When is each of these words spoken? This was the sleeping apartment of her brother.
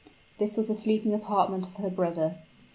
This 0.39 0.57
was 0.57 0.67
the 0.67 0.73
sleeping 0.73 1.13
apartment 1.13 1.67
of 1.67 1.75
her 1.75 1.91
brother. 1.91 2.39